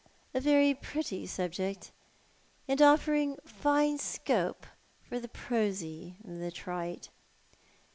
[0.33, 1.91] A very pretty subject,
[2.67, 4.65] and offering fine scope
[4.99, 7.09] for the prosy and the trite."